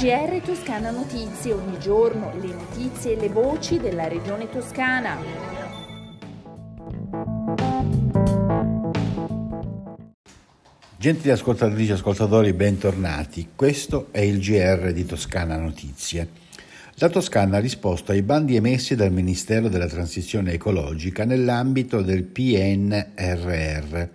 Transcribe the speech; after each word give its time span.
GR 0.00 0.40
Toscana 0.44 0.90
Notizie, 0.90 1.52
ogni 1.52 1.78
giorno 1.78 2.32
le 2.40 2.52
notizie 2.54 3.16
e 3.16 3.20
le 3.20 3.28
voci 3.28 3.78
della 3.78 4.08
regione 4.08 4.48
toscana. 4.48 5.16
Gentili 10.96 11.30
ascoltatrici 11.30 11.90
e 11.90 11.94
ascoltatori, 11.94 12.52
bentornati. 12.52 13.52
Questo 13.54 14.08
è 14.10 14.20
il 14.20 14.38
GR 14.38 14.92
di 14.92 15.06
Toscana 15.06 15.56
Notizie. 15.56 16.28
La 16.96 17.08
Toscana 17.08 17.56
ha 17.56 17.60
risposto 17.60 18.12
ai 18.12 18.20
bandi 18.20 18.56
emessi 18.56 18.94
dal 18.94 19.10
Ministero 19.10 19.68
della 19.68 19.86
Transizione 19.86 20.52
Ecologica 20.52 21.24
nell'ambito 21.24 22.02
del 22.02 22.24
PNRR 22.24 24.08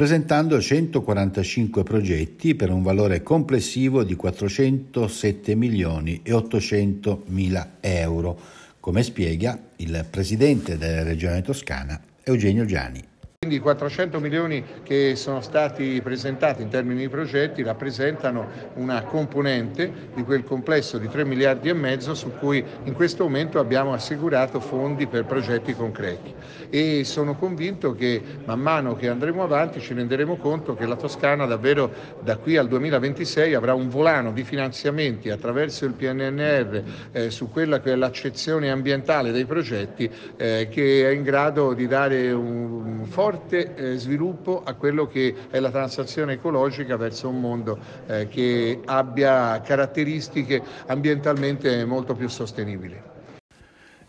presentando 0.00 0.58
145 0.58 1.82
progetti 1.82 2.54
per 2.54 2.70
un 2.70 2.82
valore 2.82 3.22
complessivo 3.22 4.02
di 4.02 4.14
407 4.16 5.54
milioni 5.54 6.20
e 6.22 6.32
800 6.32 7.24
mila 7.26 7.72
euro, 7.80 8.40
come 8.80 9.02
spiega 9.02 9.60
il 9.76 10.06
presidente 10.08 10.78
della 10.78 11.02
Regione 11.02 11.42
Toscana 11.42 12.00
Eugenio 12.24 12.64
Giani. 12.64 13.09
Quindi 13.50 13.66
i 13.66 13.74
400 13.74 14.20
milioni 14.20 14.64
che 14.84 15.16
sono 15.16 15.40
stati 15.40 16.00
presentati 16.00 16.62
in 16.62 16.68
termini 16.68 17.00
di 17.00 17.08
progetti 17.08 17.64
rappresentano 17.64 18.46
una 18.74 19.02
componente 19.02 19.92
di 20.14 20.22
quel 20.22 20.44
complesso 20.44 20.98
di 20.98 21.08
3 21.08 21.24
miliardi 21.24 21.68
e 21.68 21.72
mezzo 21.72 22.14
su 22.14 22.30
cui 22.38 22.64
in 22.84 22.92
questo 22.92 23.24
momento 23.24 23.58
abbiamo 23.58 23.92
assicurato 23.92 24.60
fondi 24.60 25.08
per 25.08 25.24
progetti 25.24 25.74
concreti. 25.74 26.32
E 26.70 27.02
sono 27.02 27.34
convinto 27.34 27.92
che 27.92 28.22
man 28.44 28.60
mano 28.60 28.94
che 28.94 29.08
andremo 29.08 29.42
avanti 29.42 29.80
ci 29.80 29.94
renderemo 29.94 30.36
conto 30.36 30.76
che 30.76 30.86
la 30.86 30.94
Toscana 30.94 31.44
davvero 31.44 31.90
da 32.20 32.36
qui 32.36 32.56
al 32.56 32.68
2026 32.68 33.54
avrà 33.54 33.74
un 33.74 33.88
volano 33.88 34.30
di 34.30 34.44
finanziamenti 34.44 35.28
attraverso 35.28 35.86
il 35.86 35.94
PNNR 35.94 36.82
eh, 37.10 37.30
su 37.30 37.50
quella 37.50 37.80
che 37.80 37.90
è 37.90 37.96
l'accezione 37.96 38.70
ambientale 38.70 39.32
dei 39.32 39.44
progetti 39.44 40.08
eh, 40.36 40.68
che 40.70 41.08
è 41.08 41.12
in 41.12 41.24
grado 41.24 41.72
di 41.72 41.88
dare 41.88 42.30
un 42.30 43.04
forte 43.06 43.38
forte 43.40 43.74
eh, 43.74 43.96
sviluppo 43.96 44.62
a 44.62 44.74
quello 44.74 45.06
che 45.06 45.34
è 45.50 45.58
la 45.58 45.70
transazione 45.70 46.34
ecologica 46.34 46.96
verso 46.96 47.28
un 47.28 47.40
mondo 47.40 47.78
eh, 48.06 48.28
che 48.28 48.80
abbia 48.84 49.60
caratteristiche 49.62 50.62
ambientalmente 50.86 51.84
molto 51.84 52.14
più 52.14 52.28
sostenibili. 52.28 53.08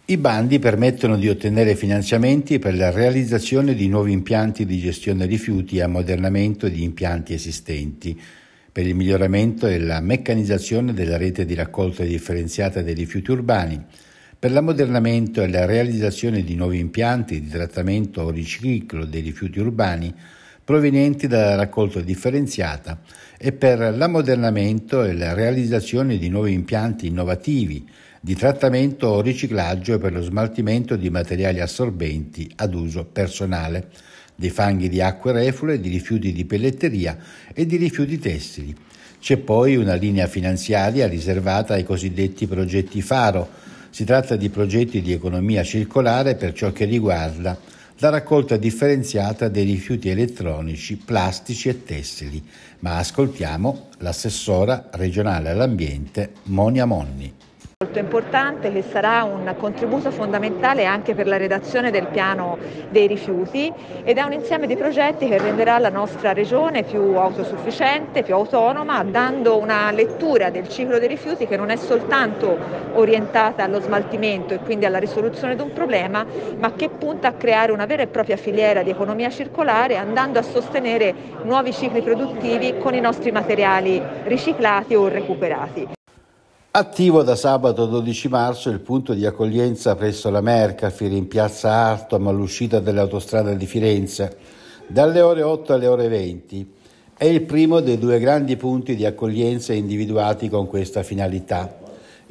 I 0.06 0.18
bandi 0.18 0.60
permettono 0.60 1.16
di 1.16 1.30
ottenere 1.30 1.76
finanziamenti 1.76 2.60
per 2.60 2.76
la 2.76 2.92
realizzazione 2.92 3.74
di 3.76 3.88
nuovi 3.88 4.12
impianti 4.12 4.66
di 4.66 4.78
gestione 4.80 5.26
rifiuti 5.26 5.78
e 5.78 5.84
ammodernamento 5.84 6.68
di 6.68 6.84
impianti 6.84 7.34
esistenti, 7.34 8.20
per 8.72 8.86
il 8.86 8.96
miglioramento 8.96 9.68
e 9.68 9.80
la 9.80 10.02
meccanizzazione 10.02 10.94
della 10.94 11.18
rete 11.18 11.46
di 11.46 11.54
raccolta 11.54 12.04
differenziata 12.04 12.82
dei 12.82 12.94
rifiuti 12.94 13.32
urbani, 13.32 13.86
per 14.42 14.52
l'ammodernamento 14.52 15.44
e 15.44 15.50
la 15.50 15.66
realizzazione 15.66 16.44
di 16.44 16.56
nuovi 16.56 16.80
impianti 16.80 17.40
di 17.40 17.48
trattamento 17.48 18.22
o 18.22 18.32
riciclo 18.32 19.06
dei 19.06 19.22
rifiuti 19.22 19.60
urbani 19.60 20.12
provenienti 20.64 21.28
dalla 21.28 21.54
raccolta 21.54 22.02
differenziata 22.02 23.02
e 23.38 23.52
per 23.52 23.78
l'ammodernamento 23.96 25.04
e 25.04 25.14
la 25.14 25.34
realizzazione 25.34 26.18
di 26.18 26.28
nuovi 26.28 26.54
impianti 26.54 27.06
innovativi 27.06 27.88
di 28.20 28.34
trattamento 28.34 29.10
o 29.10 29.22
riciclaggio 29.22 30.00
per 30.00 30.12
lo 30.12 30.24
smaltimento 30.24 30.96
di 30.96 31.12
materiali 31.12 31.60
assorbenti 31.60 32.52
ad 32.56 32.74
uso 32.74 33.06
personale, 33.06 33.90
dei 34.36 34.50
fanghi 34.50 34.90
di 34.90 35.02
acque 35.02 35.34
reflue, 35.34 35.80
di 35.80 35.90
rifiuti 35.90 36.34
di 36.34 36.46
pelletteria 36.46 37.16
e 37.54 37.68
di 37.68 37.76
rifiuti 37.76 38.18
tessili. 38.18 38.76
C'è 39.20 39.38
poi 39.38 39.76
una 39.76 39.94
linea 39.94 40.26
finanziaria 40.26 41.08
riservata 41.08 41.76
ai 41.76 41.84
cosiddetti 41.84 42.48
progetti 42.48 43.04
faro, 43.04 43.70
si 43.92 44.04
tratta 44.04 44.36
di 44.36 44.50
progetti 44.50 45.02
di 45.02 45.12
economia 45.12 45.64
circolare 45.64 46.36
per 46.36 46.54
ciò 46.54 46.72
che 46.72 46.86
riguarda 46.86 47.56
la 47.98 48.10
raccolta 48.10 48.58
differenziata 48.58 49.48
dei 49.48 49.64
rifiuti 49.66 50.10
elettronici, 50.10 50.96
plastici 50.96 51.70
e 51.70 51.84
tessili. 51.84 52.44
Ma 52.80 52.98
ascoltiamo 52.98 53.90
l'assessora 54.00 54.90
regionale 54.94 55.52
all'ambiente 55.52 56.32
Monia 56.46 56.86
Monni 56.86 57.32
molto 57.82 57.98
importante 57.98 58.72
che 58.72 58.84
sarà 58.84 59.24
un 59.24 59.56
contributo 59.58 60.12
fondamentale 60.12 60.86
anche 60.86 61.16
per 61.16 61.26
la 61.26 61.38
redazione 61.38 61.90
del 61.90 62.06
piano 62.08 62.60
dei 62.90 63.08
rifiuti 63.08 63.74
ed 64.04 64.20
è 64.20 64.22
un 64.22 64.34
insieme 64.34 64.68
di 64.68 64.76
progetti 64.76 65.28
che 65.28 65.40
renderà 65.40 65.80
la 65.80 65.90
nostra 65.90 66.32
regione 66.32 66.84
più 66.84 67.02
autosufficiente, 67.16 68.22
più 68.22 68.36
autonoma, 68.36 69.04
dando 69.04 69.58
una 69.58 69.90
lettura 69.90 70.52
del 70.52 70.70
ciclo 70.70 71.00
dei 71.00 71.08
rifiuti 71.08 71.48
che 71.48 71.58
non 71.58 71.72
è 71.72 71.76
soltanto 71.76 72.56
orientata 72.94 73.64
allo 73.64 73.82
smaltimento 73.82 74.54
e 74.54 74.60
quindi 74.60 74.86
alla 74.86 75.00
risoluzione 75.00 75.56
di 75.56 75.64
un 75.64 75.74
problema, 75.74 76.24
ma 76.60 76.74
che 76.74 76.90
punta 76.90 77.30
a 77.30 77.34
creare 77.34 77.72
una 77.72 77.88
vera 77.88 78.04
e 78.04 78.08
propria 78.08 78.38
filiera 78.38 78.84
di 78.84 78.92
economia 78.92 79.32
circolare 79.32 79.98
andando 79.98 80.38
a 80.38 80.44
sostenere 80.44 81.16
nuovi 81.46 81.74
cicli 81.74 82.04
produttivi 82.04 82.78
con 82.78 82.94
i 82.94 83.00
nostri 83.00 83.32
materiali 83.32 84.00
riciclati 84.26 84.94
o 84.94 85.08
recuperati. 85.08 86.00
Attivo 86.74 87.22
da 87.22 87.36
sabato 87.36 87.86
12 87.86 88.30
marzo 88.30 88.70
il 88.70 88.80
punto 88.80 89.14
di 89.14 89.26
accoglienza 89.26 89.94
presso 89.96 90.30
la 90.30 90.40
Mercafir 90.40 91.12
in 91.12 91.28
piazza 91.28 91.70
Artom 91.70 92.30
all'uscita 92.30 92.80
dell'autostrada 92.80 93.54
di 93.54 93.66
Firenze 93.66 94.38
dalle 94.88 95.20
ore 95.20 95.42
8 95.42 95.74
alle 95.74 95.88
ore 95.88 96.08
20. 96.08 96.72
È 97.18 97.26
il 97.26 97.42
primo 97.42 97.82
dei 97.82 98.00
due 98.00 98.20
grandi 98.20 98.56
punti 98.56 98.96
di 98.96 99.06
accoglienza 99.06 99.74
individuati 99.74 100.48
con 100.48 100.66
questa 100.66 101.04
finalità. 101.04 101.81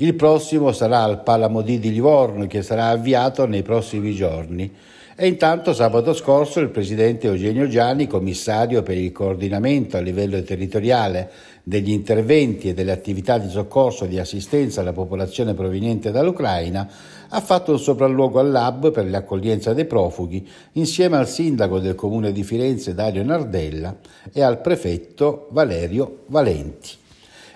Il 0.02 0.14
prossimo 0.14 0.72
sarà 0.72 1.02
al 1.02 1.22
Palamodì 1.22 1.78
di 1.78 1.92
Livorno 1.92 2.46
che 2.46 2.62
sarà 2.62 2.88
avviato 2.88 3.46
nei 3.46 3.62
prossimi 3.62 4.14
giorni. 4.14 4.72
E 5.14 5.26
intanto 5.26 5.74
sabato 5.74 6.14
scorso 6.14 6.58
il 6.60 6.70
presidente 6.70 7.26
Eugenio 7.26 7.68
Gianni, 7.68 8.06
commissario 8.06 8.82
per 8.82 8.96
il 8.96 9.12
coordinamento 9.12 9.98
a 9.98 10.00
livello 10.00 10.42
territoriale 10.42 11.30
degli 11.62 11.90
interventi 11.90 12.70
e 12.70 12.72
delle 12.72 12.92
attività 12.92 13.36
di 13.36 13.50
soccorso 13.50 14.06
e 14.06 14.08
di 14.08 14.18
assistenza 14.18 14.80
alla 14.80 14.94
popolazione 14.94 15.52
proveniente 15.52 16.10
dall'Ucraina, 16.10 16.88
ha 17.28 17.40
fatto 17.42 17.72
un 17.72 17.78
sopralluogo 17.78 18.38
al 18.38 18.50
lab 18.50 18.92
per 18.92 19.06
l'accoglienza 19.06 19.74
dei 19.74 19.84
profughi 19.84 20.48
insieme 20.72 21.18
al 21.18 21.28
sindaco 21.28 21.78
del 21.78 21.94
comune 21.94 22.32
di 22.32 22.42
Firenze 22.42 22.94
Dario 22.94 23.22
Nardella 23.22 23.94
e 24.32 24.40
al 24.40 24.62
prefetto 24.62 25.48
Valerio 25.50 26.22
Valenti. 26.28 26.99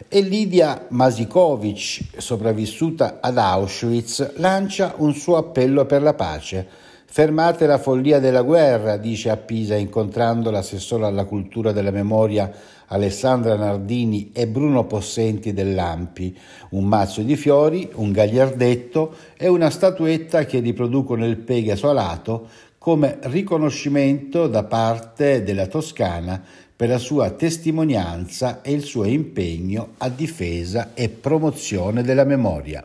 E 0.08 0.20
Lidia 0.20 0.86
Masikovic, 0.90 2.18
sopravvissuta 2.18 3.18
ad 3.20 3.38
Auschwitz, 3.38 4.36
lancia 4.36 4.94
un 4.98 5.12
suo 5.14 5.36
appello 5.36 5.86
per 5.86 6.02
la 6.02 6.14
pace. 6.14 6.66
Fermate 7.04 7.66
la 7.66 7.78
follia 7.78 8.20
della 8.20 8.42
guerra, 8.42 8.96
dice 8.96 9.30
a 9.30 9.36
Pisa 9.36 9.74
incontrando 9.74 10.50
l'assessore 10.50 11.06
alla 11.06 11.24
cultura 11.24 11.72
della 11.72 11.90
memoria 11.90 12.52
Alessandra 12.86 13.56
Nardini 13.56 14.30
e 14.32 14.46
Bruno 14.46 14.84
Possenti 14.84 15.52
dell'Ampi, 15.52 16.36
un 16.70 16.84
mazzo 16.84 17.22
di 17.22 17.34
fiori, 17.34 17.88
un 17.94 18.12
gagliardetto 18.12 19.14
e 19.36 19.48
una 19.48 19.70
statuetta 19.70 20.44
che 20.44 20.60
riproducono 20.60 21.26
il 21.26 21.38
Pegaso 21.38 21.88
alato 21.88 22.48
come 22.78 23.16
riconoscimento 23.22 24.46
da 24.46 24.64
parte 24.64 25.42
della 25.42 25.66
Toscana 25.66 26.42
per 26.76 26.88
la 26.88 26.98
sua 26.98 27.30
testimonianza 27.30 28.60
e 28.62 28.72
il 28.72 28.82
suo 28.82 29.04
impegno 29.04 29.94
a 29.98 30.08
difesa 30.08 30.90
e 30.94 31.08
promozione 31.08 32.02
della 32.02 32.24
memoria. 32.24 32.84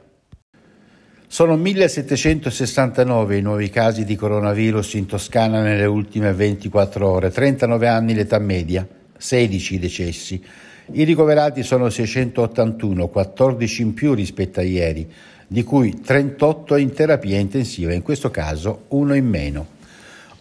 Sono 1.32 1.56
1769 1.58 3.38
i 3.38 3.42
nuovi 3.42 3.70
casi 3.70 4.04
di 4.04 4.16
coronavirus 4.16 4.96
in 4.96 5.06
Toscana 5.06 5.62
nelle 5.62 5.86
ultime 5.86 6.34
24 6.34 7.08
ore, 7.08 7.30
39 7.30 7.88
anni 7.88 8.14
l'età 8.14 8.40
media, 8.40 8.88
16 9.16 9.76
i 9.76 9.80
decessi. 9.80 10.44
I 10.92 11.04
ricoverati 11.04 11.62
sono 11.62 11.90
681, 11.90 13.08
14 13.10 13.82
in 13.84 13.94
più 13.94 14.14
rispetto 14.16 14.60
a 14.60 14.64
ieri, 14.64 15.08
di 15.48 15.64
cui 15.64 16.00
38 16.02 16.78
in 16.78 16.94
terapia 16.94 17.38
intensiva, 17.38 17.94
in 17.94 18.02
questo 18.02 18.32
caso 18.32 18.86
uno 18.90 19.14
in 19.14 19.28
meno. 19.28 19.78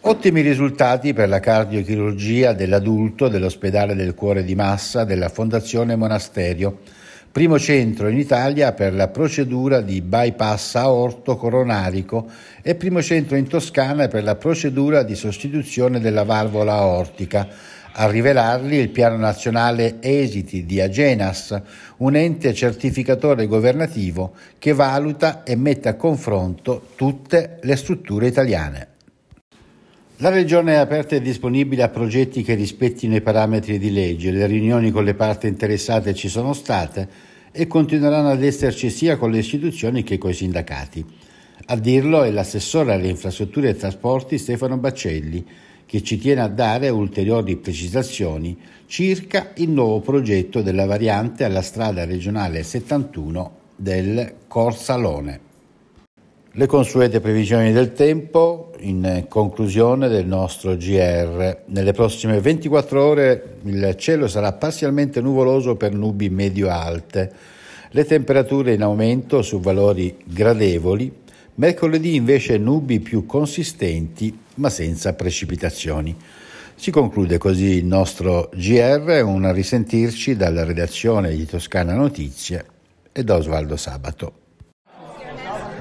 Ottimi 0.00 0.43
risultati 0.43 1.12
per 1.12 1.29
la 1.29 1.41
cardiochirurgia 1.41 2.53
dell'adulto 2.53 3.27
dell'ospedale 3.27 3.97
del 3.97 4.15
cuore 4.15 4.45
di 4.45 4.55
Massa 4.55 5.03
della 5.03 5.29
Fondazione 5.29 5.97
Monasterio 5.97 6.79
primo 7.31 7.59
centro 7.59 8.09
in 8.09 8.17
Italia 8.19 8.73
per 8.73 8.95
la 8.95 9.09
procedura 9.09 9.81
di 9.81 10.00
bypass 10.00 10.77
aorto 10.77 11.37
coronarico 11.37 12.29
e 12.62 12.75
primo 12.75 13.03
centro 13.03 13.37
in 13.37 13.47
Toscana 13.49 14.09
per 14.09 14.23
la 14.23 14.37
procedura 14.37 15.03
di 15.03 15.15
sostituzione 15.15 16.01
della 16.01 16.25
valvola 16.25 16.75
aortica. 16.75 17.49
A 17.93 18.09
rivelarli 18.09 18.77
il 18.77 18.91
Piano 18.91 19.17
Nazionale 19.17 19.97
Esiti 20.01 20.65
di 20.65 20.81
Agenas, 20.81 21.61
un 21.99 22.15
ente 22.15 22.55
certificatore 22.55 23.47
governativo 23.47 24.35
che 24.59 24.73
valuta 24.73 25.43
e 25.43 25.56
mette 25.56 25.89
a 25.89 25.94
confronto 25.94 26.91
tutte 26.94 27.59
le 27.62 27.77
strutture 27.77 28.29
italiane. 28.29 28.98
La 30.20 30.31
Regione 30.31 30.73
è 30.73 30.76
aperta 30.79 31.15
e 31.15 31.20
disponibile 31.20 31.85
a 31.85 31.91
progetti 31.91 32.43
che 32.43 32.55
rispettino 32.55 33.15
i 33.15 33.20
parametri 33.20 33.79
di 33.79 33.93
legge. 33.93 34.32
Le 34.32 34.47
riunioni 34.47 34.91
con 34.91 35.05
le 35.05 35.15
parti 35.15 35.47
interessate 35.47 36.12
ci 36.12 36.29
sono 36.29 36.55
state 36.55 37.09
e 37.53 37.69
continueranno 37.69 38.31
ad 38.31 38.43
esserci 38.43 38.91
sia 38.91 39.17
con 39.17 39.31
le 39.31 39.38
istituzioni 39.38 40.03
che 40.03 40.19
con 40.19 40.31
i 40.31 40.35
sindacati. 40.35 41.06
A 41.67 41.76
dirlo 41.76 42.25
è 42.25 42.32
l'assessore 42.32 42.94
alle 42.94 43.06
infrastrutture 43.06 43.69
e 43.69 43.76
trasporti 43.76 44.38
Stefano 44.38 44.76
Baccelli, 44.76 45.47
che 45.87 46.03
ci 46.03 46.19
tiene 46.19 46.41
a 46.41 46.49
dare 46.49 46.88
ulteriori 46.88 47.55
precisazioni 47.56 48.59
circa 48.87 49.53
il 49.59 49.70
nuovo 49.70 50.00
progetto 50.00 50.62
della 50.62 50.87
variante 50.87 51.44
alla 51.44 51.62
strada 51.62 52.05
regionale 52.05 52.65
71 52.65 53.53
del 53.76 54.35
Corsalone. 54.49 55.41
Le 56.50 56.67
consuete 56.67 57.20
previsioni 57.20 57.70
del 57.70 57.93
tempo 57.93 58.68
in 58.81 59.27
conclusione 59.29 60.09
del 60.09 60.27
nostro 60.27 60.77
GR. 60.77 61.63
Nelle 61.67 61.93
prossime 61.93 62.41
24 62.41 63.03
ore 63.03 63.57
il 63.65 63.95
cielo 63.99 64.29
sarà 64.29 64.53
parzialmente 64.53 65.21
nuvoloso 65.21 65.77
per 65.77 65.93
nubi 65.93 66.29
medio-alte. 66.29 67.33
Le 67.91 68.05
temperature 68.05 68.75
in 68.75 68.83
aumento 68.83 69.43
su 69.43 69.61
valori 69.61 70.17
gradevoli 70.25 71.27
Mercoledì 71.59 72.15
invece 72.15 72.57
nubi 72.57 73.01
più 73.01 73.27
consistenti 73.27 74.37
ma 74.55 74.71
senza 74.71 75.15
precipitazioni. 75.15 76.17
Si 76.77 76.93
conclude 76.93 77.37
così 77.39 77.79
il 77.79 77.85
nostro 77.85 78.49
GR, 78.55 79.23
un 79.25 79.53
risentirci 79.53 80.37
dalla 80.37 80.63
redazione 80.63 81.35
di 81.35 81.45
Toscana 81.47 81.95
Notizie 81.95 82.65
e 83.11 83.25
da 83.25 83.35
Osvaldo 83.35 83.77
Sabato. 83.77 84.48